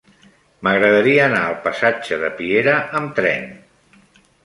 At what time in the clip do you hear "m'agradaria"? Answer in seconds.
0.67-1.27